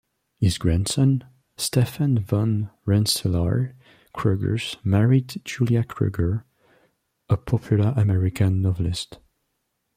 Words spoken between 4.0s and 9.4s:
Cruger married Julia Cruger, a popular American novelist.